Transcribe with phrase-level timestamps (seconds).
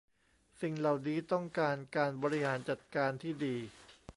[0.61, 3.55] สิ่งเหล่านี้ต้องการการบริหารจัดการที่ดี